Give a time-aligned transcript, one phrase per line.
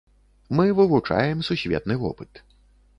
[0.49, 2.43] Мы вывучаем сусветны вопыт.